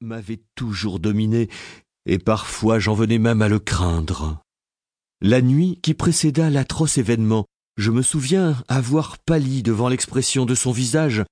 m'avait 0.00 0.42
toujours 0.54 1.00
dominé, 1.00 1.48
et 2.06 2.18
parfois 2.18 2.78
j'en 2.78 2.94
venais 2.94 3.18
même 3.18 3.42
à 3.42 3.48
le 3.48 3.58
craindre. 3.58 4.42
La 5.20 5.40
nuit 5.40 5.78
qui 5.82 5.94
précéda 5.94 6.50
l'atroce 6.50 6.98
événement, 6.98 7.46
je 7.76 7.90
me 7.90 8.02
souviens 8.02 8.62
avoir 8.68 9.18
pâli 9.18 9.62
devant 9.62 9.88
l'expression 9.88 10.46
de 10.46 10.54
son 10.54 10.72
visage, 10.72 11.24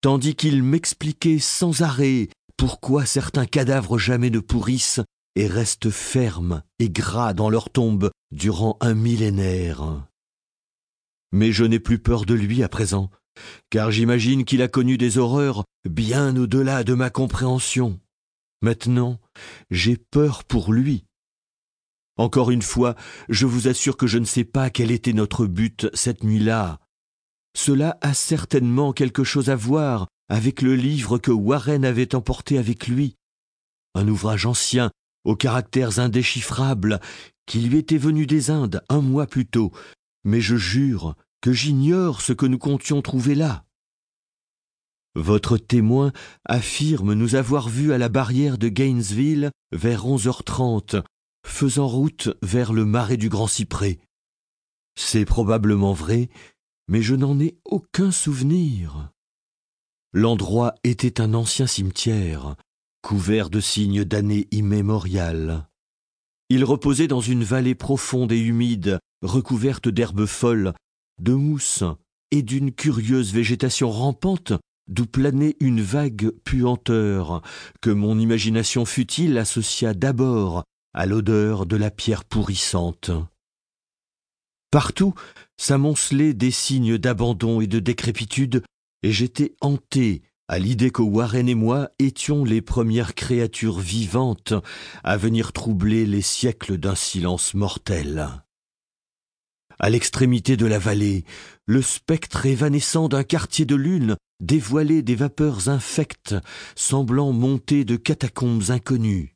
tandis 0.00 0.34
qu'il 0.34 0.62
m'expliquait 0.62 1.38
sans 1.38 1.82
arrêt 1.82 2.28
pourquoi 2.56 3.06
certains 3.06 3.46
cadavres 3.46 3.98
jamais 3.98 4.30
ne 4.30 4.40
pourrissent 4.40 5.00
et 5.34 5.46
restent 5.46 5.90
fermes 5.90 6.62
et 6.78 6.90
gras 6.90 7.34
dans 7.34 7.50
leur 7.50 7.70
tombe 7.70 8.10
durant 8.30 8.76
un 8.80 8.94
millénaire. 8.94 10.06
Mais 11.32 11.52
je 11.52 11.64
n'ai 11.64 11.80
plus 11.80 11.98
peur 11.98 12.24
de 12.26 12.34
lui 12.34 12.62
à 12.62 12.68
présent, 12.68 13.10
car 13.70 13.90
j'imagine 13.90 14.44
qu'il 14.44 14.62
a 14.62 14.68
connu 14.68 14.98
des 14.98 15.18
horreurs 15.18 15.64
bien 15.88 16.36
au-delà 16.36 16.84
de 16.84 16.94
ma 16.94 17.10
compréhension. 17.10 17.98
Maintenant, 18.62 19.18
j'ai 19.70 19.96
peur 19.96 20.44
pour 20.44 20.72
lui. 20.72 21.04
Encore 22.16 22.50
une 22.50 22.62
fois, 22.62 22.94
je 23.28 23.46
vous 23.46 23.68
assure 23.68 23.96
que 23.96 24.06
je 24.06 24.18
ne 24.18 24.24
sais 24.24 24.44
pas 24.44 24.70
quel 24.70 24.90
était 24.90 25.12
notre 25.12 25.46
but 25.46 25.88
cette 25.94 26.22
nuit-là. 26.22 26.78
Cela 27.56 27.98
a 28.00 28.14
certainement 28.14 28.92
quelque 28.92 29.24
chose 29.24 29.50
à 29.50 29.56
voir 29.56 30.08
avec 30.28 30.62
le 30.62 30.74
livre 30.74 31.18
que 31.18 31.30
Warren 31.30 31.84
avait 31.84 32.14
emporté 32.14 32.58
avec 32.58 32.86
lui, 32.86 33.16
un 33.94 34.08
ouvrage 34.08 34.46
ancien, 34.46 34.90
aux 35.24 35.36
caractères 35.36 35.98
indéchiffrables, 35.98 37.00
qui 37.46 37.60
lui 37.60 37.78
était 37.78 37.98
venu 37.98 38.26
des 38.26 38.50
Indes 38.50 38.82
un 38.88 39.00
mois 39.00 39.26
plus 39.26 39.46
tôt, 39.46 39.72
mais 40.24 40.40
je 40.40 40.56
jure 40.56 41.14
que 41.42 41.52
j'ignore 41.52 42.22
ce 42.22 42.32
que 42.32 42.46
nous 42.46 42.58
comptions 42.58 43.02
trouver 43.02 43.34
là. 43.34 43.66
Votre 45.14 45.58
témoin 45.58 46.12
affirme 46.46 47.12
nous 47.12 47.34
avoir 47.34 47.68
vus 47.68 47.92
à 47.92 47.98
la 47.98 48.08
barrière 48.08 48.56
de 48.56 48.68
Gainesville 48.68 49.50
vers 49.72 50.06
onze 50.06 50.26
heures 50.26 50.44
trente, 50.44 50.96
faisant 51.46 51.88
route 51.88 52.30
vers 52.42 52.72
le 52.72 52.86
marais 52.86 53.18
du 53.18 53.28
Grand 53.28 53.48
Cyprès. 53.48 53.98
C'est 54.94 55.26
probablement 55.26 55.92
vrai, 55.92 56.30
mais 56.88 57.02
je 57.02 57.14
n'en 57.14 57.38
ai 57.40 57.58
aucun 57.64 58.10
souvenir. 58.10 59.10
L'endroit 60.14 60.74
était 60.84 61.20
un 61.20 61.34
ancien 61.34 61.66
cimetière, 61.66 62.56
couvert 63.02 63.50
de 63.50 63.60
signes 63.60 64.04
d'années 64.04 64.46
immémoriales. 64.50 65.68
Il 66.48 66.64
reposait 66.64 67.08
dans 67.08 67.20
une 67.20 67.44
vallée 67.44 67.74
profonde 67.74 68.30
et 68.30 68.40
humide, 68.40 68.98
recouverte 69.22 69.88
d'herbes 69.88 70.26
folles, 70.26 70.74
de 71.22 71.32
mousse 71.32 71.84
et 72.30 72.42
d'une 72.42 72.72
curieuse 72.72 73.32
végétation 73.32 73.90
rampante 73.90 74.52
d'où 74.88 75.06
planait 75.06 75.56
une 75.60 75.80
vague 75.80 76.30
puanteur 76.44 77.42
que 77.80 77.90
mon 77.90 78.18
imagination 78.18 78.84
futile 78.84 79.38
associa 79.38 79.94
d'abord 79.94 80.64
à 80.92 81.06
l'odeur 81.06 81.66
de 81.66 81.76
la 81.76 81.90
pierre 81.90 82.24
pourrissante. 82.24 83.10
Partout 84.70 85.14
s'amoncelaient 85.56 86.34
des 86.34 86.50
signes 86.50 86.98
d'abandon 86.98 87.60
et 87.60 87.66
de 87.66 87.78
décrépitude, 87.78 88.64
et 89.02 89.12
j'étais 89.12 89.54
hanté 89.60 90.22
à 90.48 90.58
l'idée 90.58 90.90
que 90.90 91.02
Warren 91.02 91.48
et 91.48 91.54
moi 91.54 91.90
étions 91.98 92.44
les 92.44 92.60
premières 92.60 93.14
créatures 93.14 93.78
vivantes 93.78 94.54
à 95.04 95.16
venir 95.16 95.52
troubler 95.52 96.04
les 96.04 96.22
siècles 96.22 96.78
d'un 96.78 96.94
silence 96.94 97.54
mortel. 97.54 98.42
À 99.84 99.90
l'extrémité 99.90 100.56
de 100.56 100.64
la 100.64 100.78
vallée, 100.78 101.24
le 101.66 101.82
spectre 101.82 102.46
évanescent 102.46 103.08
d'un 103.08 103.24
quartier 103.24 103.64
de 103.64 103.74
lune 103.74 104.16
dévoilait 104.38 105.02
des 105.02 105.16
vapeurs 105.16 105.68
infectes 105.68 106.36
semblant 106.76 107.32
monter 107.32 107.84
de 107.84 107.96
catacombes 107.96 108.70
inconnues. 108.70 109.34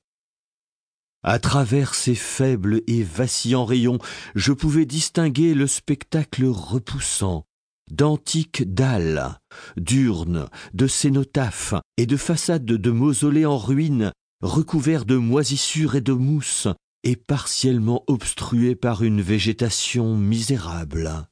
À 1.25 1.41
travers 1.41 1.97
ces 1.97 2.15
faibles 2.15 2.83
et 2.87 3.03
vacillants 3.03 3.65
rayons, 3.65 3.99
je 4.37 4.53
pouvais 4.53 4.87
distinguer 4.87 5.53
le 5.53 5.67
spectacle 5.67 6.45
repoussant 6.45 7.45
d'antiques 7.91 8.73
dalles, 8.73 9.41
d'urnes, 9.77 10.49
de 10.75 10.87
cénotaphes 10.87 11.75
et 11.97 12.07
de 12.07 12.17
façades 12.17 12.65
de 12.65 12.91
mausolées 12.93 13.47
en 13.47 13.59
ruine, 13.59 14.13
recouverts 14.43 15.07
de 15.07 15.17
moisissures 15.17 15.97
et 15.97 16.01
de 16.01 16.13
mousse, 16.13 16.69
et 17.07 17.15
partiellement 17.15 18.03
obstruées 18.09 18.75
par 18.75 19.05
une 19.05 19.23
végétation 19.23 20.17
misérable. 20.17 21.29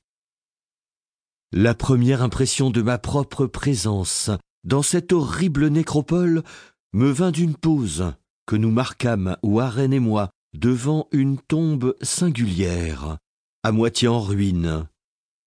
La 1.51 1.75
première 1.75 2.23
impression 2.23 2.71
de 2.71 2.81
ma 2.81 2.97
propre 2.97 3.47
présence 3.47 4.31
dans 4.63 4.83
cette 4.83 5.13
horrible 5.13 5.67
nécropole 5.67 6.45
me 6.93 7.11
vint 7.11 7.33
d'une 7.33 7.57
pause 7.57 8.13
que 8.47 8.55
nous 8.55 8.71
marquâmes, 8.71 9.37
Warren 9.43 9.93
et 9.93 9.99
moi, 9.99 10.31
devant 10.57 11.09
une 11.11 11.39
tombe 11.39 11.97
singulière, 12.03 13.19
à 13.65 13.73
moitié 13.73 14.07
en 14.07 14.21
ruine, 14.21 14.87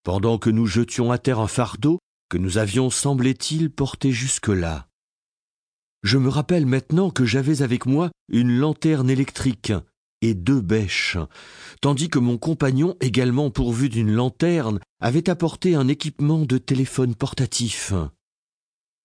pendant 0.04 0.40
que 0.40 0.50
nous 0.50 0.66
jetions 0.66 1.10
à 1.10 1.18
terre 1.20 1.40
un 1.40 1.48
fardeau 1.48 2.00
que 2.30 2.38
nous 2.38 2.58
avions, 2.58 2.90
semblait-il, 2.90 3.70
porté 3.70 4.12
jusque-là. 4.12 4.90
Je 6.04 6.18
me 6.18 6.28
rappelle 6.28 6.66
maintenant 6.66 7.12
que 7.12 7.24
j'avais 7.24 7.62
avec 7.62 7.86
moi 7.86 8.12
une 8.28 8.58
lanterne 8.58 9.10
électrique 9.10 9.72
et 10.22 10.34
deux 10.34 10.62
bêches, 10.62 11.18
tandis 11.82 12.10
que 12.10 12.20
mon 12.20 12.38
compagnon, 12.38 12.96
également 13.02 13.50
pourvu 13.50 13.90
d'une 13.90 14.12
lanterne, 14.12 14.80
avait 15.00 15.30
apporté 15.30 15.76
un 15.76 15.88
équipement 15.88 16.46
de 16.46 16.58
téléphone 16.58 17.16
portatif. 17.16 17.94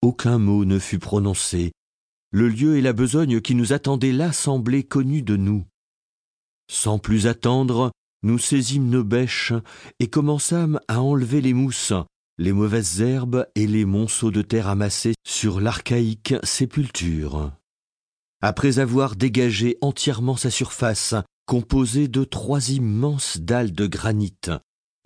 Aucun 0.01 0.39
mot 0.39 0.65
ne 0.65 0.79
fut 0.79 0.99
prononcé. 0.99 1.73
Le 2.33 2.49
lieu 2.49 2.77
et 2.77 2.81
la 2.81 2.93
besogne 2.93 3.41
qui 3.41 3.55
nous 3.55 3.73
attendaient 3.73 4.13
là 4.13 4.33
semblaient 4.33 4.83
connus 4.83 5.23
de 5.23 5.37
nous. 5.37 5.65
Sans 6.71 6.99
plus 6.99 7.27
attendre, 7.27 7.93
nous 8.23 8.39
saisîmes 8.39 8.89
nos 8.89 9.05
bêches 9.05 9.53
et 10.01 10.09
commençâmes 10.09 10.81
à 10.89 11.03
enlever 11.03 11.41
les 11.41 11.53
mousses, 11.53 11.93
les 12.39 12.53
mauvaises 12.53 13.03
herbes 13.03 13.47
et 13.55 13.67
les 13.67 13.85
monceaux 13.85 14.31
de 14.31 14.43
terre 14.43 14.69
amassés 14.69 15.15
sur 15.27 15.61
l'archaïque 15.61 16.35
sépulture 16.43 17.53
après 18.43 18.81
avoir 18.81 19.15
dégagé 19.15 19.79
entièrement 19.81 20.37
sa 20.37 20.51
surface, 20.51 21.15
composée 21.47 22.09
de 22.09 22.25
trois 22.25 22.71
immenses 22.71 23.39
dalles 23.39 23.73
de 23.73 23.87
granit. 23.87 24.35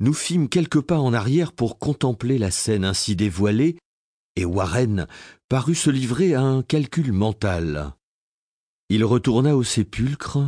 Nous 0.01 0.15
fîmes 0.15 0.49
quelques 0.49 0.81
pas 0.81 0.99
en 0.99 1.13
arrière 1.13 1.53
pour 1.53 1.79
contempler 1.79 2.39
la 2.39 2.51
scène 2.51 2.85
ainsi 2.85 3.15
dévoilée, 3.15 3.77
et 4.37 4.45
Warren 4.45 5.07
parut 5.49 5.75
se 5.75 5.91
livrer 5.91 6.35
à 6.35 6.43
un 6.43 6.63
calcul 6.63 7.13
mental. 7.13 7.93
Il 8.89 9.05
retourna 9.05 9.57
au 9.57 9.63
sépulcre, 9.63 10.39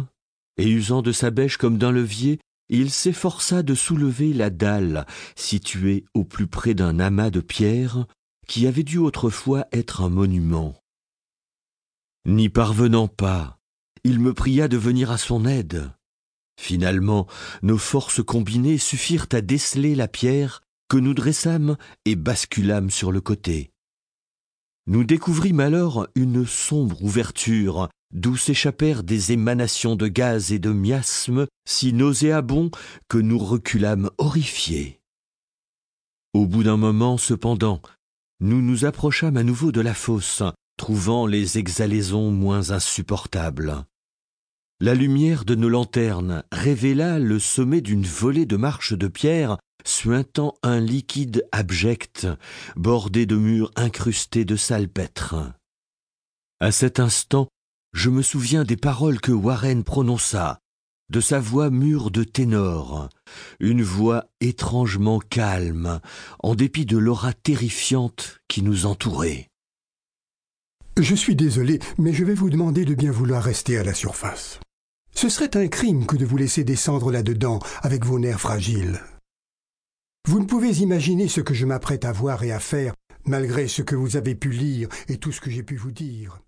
et 0.56 0.69
usant 0.69 1.03
de 1.03 1.12
sa 1.12 1.31
bêche 1.31 1.56
comme 1.56 1.78
d'un 1.78 1.93
levier, 1.93 2.41
il 2.69 2.91
s'efforça 2.91 3.62
de 3.62 3.75
soulever 3.75 4.32
la 4.32 4.50
dalle 4.50 5.06
située 5.37 6.05
au 6.15 6.25
plus 6.25 6.47
près 6.47 6.75
d'un 6.75 7.00
amas 7.00 7.31
de 7.31 7.41
pierres 7.41 8.06
qui 8.47 8.66
avait 8.66 8.82
dû 8.82 8.99
autrefois 8.99 9.66
être 9.72 10.03
un 10.03 10.09
monument. 10.09 10.75
N'y 12.28 12.50
parvenant 12.50 13.09
pas, 13.09 13.59
il 14.05 14.21
me 14.21 14.34
pria 14.34 14.69
de 14.69 14.77
venir 14.77 15.11
à 15.11 15.16
son 15.16 15.47
aide. 15.47 15.91
Finalement, 16.61 17.27
nos 17.62 17.78
forces 17.78 18.22
combinées 18.22 18.77
suffirent 18.77 19.28
à 19.33 19.41
déceler 19.41 19.94
la 19.94 20.09
pierre 20.09 20.61
que 20.91 20.99
nous 20.99 21.15
dressâmes 21.15 21.78
et 22.05 22.17
basculâmes 22.17 22.91
sur 22.91 23.12
le 23.12 23.22
côté. 23.22 23.71
Nous 24.87 25.05
découvrîmes 25.05 25.61
alors 25.61 26.06
une 26.15 26.44
sombre 26.44 27.03
ouverture 27.03 27.88
d'où 28.12 28.37
s'échappèrent 28.37 29.05
des 29.05 29.33
émanations 29.33 29.97
de 29.97 30.06
gaz 30.06 30.53
et 30.53 30.59
de 30.59 30.71
miasmes 30.71 31.47
si 31.67 31.94
nauséabonds 31.94 32.71
que 33.09 33.17
nous 33.17 33.38
reculâmes 33.38 34.11
horrifiés. 34.19 35.00
Au 36.34 36.44
bout 36.44 36.62
d'un 36.62 36.77
moment, 36.77 37.17
cependant, 37.17 37.81
nous 38.41 38.61
nous 38.61 38.84
approchâmes 38.84 39.38
à 39.38 39.44
nouveau 39.44 39.72
de 39.72 39.81
la 39.81 39.94
fosse, 39.94 40.43
trouvant 40.78 41.27
les 41.27 41.59
exhalaisons 41.59 42.31
moins 42.31 42.71
insupportables. 42.71 43.85
La 44.81 44.94
lumière 44.94 45.44
de 45.44 45.55
nos 45.55 45.69
lanternes 45.69 46.44
révéla 46.53 47.19
le 47.19 47.38
sommet 47.38 47.82
d'une 47.82 48.06
volée 48.06 48.47
de 48.47 48.56
marches 48.56 48.94
de 48.94 49.08
pierre 49.08 49.58
suintant 49.85 50.55
un 50.62 50.81
liquide 50.81 51.47
abject, 51.53 52.26
bordé 52.76 53.26
de 53.26 53.37
murs 53.37 53.70
incrustés 53.76 54.44
de 54.44 54.56
salpêtre. 54.56 55.35
À 56.61 56.73
cet 56.73 57.00
instant, 57.00 57.49
je 57.93 58.08
me 58.08 58.23
souviens 58.23 58.64
des 58.64 58.76
paroles 58.76 59.20
que 59.20 59.32
Warren 59.32 59.82
prononça, 59.82 60.61
de 61.11 61.20
sa 61.20 61.41
voix 61.41 61.70
mûre 61.70 62.11
de 62.11 62.23
ténor, 62.23 63.08
une 63.61 63.82
voix 63.82 64.26
étrangement 64.41 65.19
calme, 65.19 66.00
en 66.43 66.55
dépit 66.55 66.87
de 66.87 66.99
l'aura 66.99 67.32
terrifiante 67.32 68.41
qui 68.47 68.62
nous 68.62 68.87
entourait. 68.87 69.49
Je 71.00 71.15
suis 71.15 71.37
désolé, 71.37 71.79
mais 71.97 72.12
je 72.12 72.25
vais 72.25 72.35
vous 72.35 72.50
demander 72.50 72.85
de 72.85 72.95
bien 72.95 73.12
vouloir 73.12 73.41
rester 73.41 73.79
à 73.79 73.85
la 73.85 73.95
surface. 73.95 74.59
Ce 75.15 75.29
serait 75.29 75.56
un 75.56 75.69
crime 75.69 76.06
que 76.06 76.17
de 76.17 76.27
vous 76.27 76.37
laisser 76.37 76.65
descendre 76.65 77.12
là-dedans 77.12 77.61
avec 77.83 78.05
vos 78.05 78.19
nerfs 78.19 78.41
fragiles. 78.41 79.00
Vous 80.27 80.41
ne 80.41 80.45
pouvez 80.45 80.81
imaginer 80.81 81.29
ce 81.29 81.41
que 81.41 81.55
je 81.55 81.67
m'apprête 81.67 82.05
à 82.05 82.11
voir 82.11 82.43
et 82.43 82.50
à 82.50 82.59
faire, 82.59 82.95
malgré 83.25 83.69
ce 83.69 83.83
que 83.83 83.95
vous 83.95 84.17
avez 84.17 84.35
pu 84.35 84.50
lire 84.50 84.89
et 85.06 85.19
tout 85.19 85.31
ce 85.31 85.41
que 85.41 85.50
j'ai 85.50 85.62
pu 85.62 85.77
vous 85.77 85.93
dire. 85.93 86.41